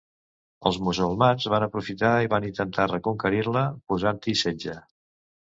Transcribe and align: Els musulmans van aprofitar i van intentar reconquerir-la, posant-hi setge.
Els 0.69 0.77
musulmans 0.85 1.45
van 1.55 1.65
aprofitar 1.65 2.13
i 2.23 2.31
van 2.35 2.47
intentar 2.49 2.89
reconquerir-la, 2.93 3.67
posant-hi 3.93 4.37
setge. 4.43 4.81